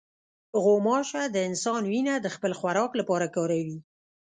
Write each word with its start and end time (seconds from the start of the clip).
غوماشه 0.63 1.23
د 1.29 1.37
انسان 1.49 1.81
وینه 1.91 2.15
د 2.21 2.27
خپل 2.35 2.51
خوراک 2.59 2.91
لپاره 2.99 3.25
کاروي. 3.35 3.79